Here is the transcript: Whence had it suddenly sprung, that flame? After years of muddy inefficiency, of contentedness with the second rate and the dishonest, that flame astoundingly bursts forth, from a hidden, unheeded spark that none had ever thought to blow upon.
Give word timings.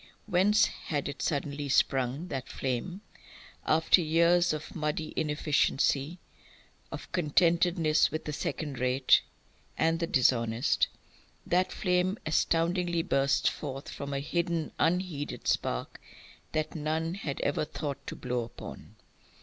Whence 0.25 0.65
had 0.65 1.07
it 1.07 1.21
suddenly 1.21 1.69
sprung, 1.69 2.27
that 2.29 2.49
flame? 2.49 3.01
After 3.67 4.01
years 4.01 4.51
of 4.51 4.75
muddy 4.75 5.13
inefficiency, 5.15 6.17
of 6.91 7.11
contentedness 7.11 8.09
with 8.09 8.25
the 8.25 8.33
second 8.33 8.79
rate 8.79 9.21
and 9.77 9.99
the 9.99 10.07
dishonest, 10.07 10.87
that 11.45 11.71
flame 11.71 12.17
astoundingly 12.25 13.03
bursts 13.03 13.47
forth, 13.47 13.89
from 13.89 14.11
a 14.11 14.19
hidden, 14.21 14.71
unheeded 14.79 15.47
spark 15.47 16.01
that 16.51 16.73
none 16.73 17.13
had 17.13 17.39
ever 17.41 17.63
thought 17.63 18.07
to 18.07 18.15
blow 18.15 18.43
upon. 18.45 18.95